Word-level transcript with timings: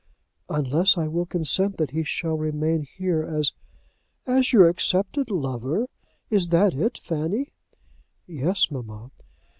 "Unless 0.49 0.97
I 0.97 1.07
will 1.07 1.27
consent 1.27 1.77
that 1.77 1.91
he 1.91 2.03
shall 2.03 2.33
remain 2.35 2.81
here 2.97 3.21
as" 3.21 3.53
"As 4.39 4.51
your 4.51 4.67
accepted 4.67 5.29
lover. 5.29 5.85
Is 6.31 6.47
that 6.47 6.73
it, 6.73 6.97
Fanny?" 6.97 7.53
"Yes, 8.25 8.71
mamma." 8.71 9.11